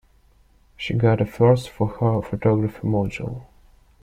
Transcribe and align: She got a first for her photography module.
She 0.77 0.95
got 0.95 1.21
a 1.21 1.27
first 1.27 1.69
for 1.69 1.87
her 1.89 2.23
photography 2.27 2.79
module. 2.87 3.43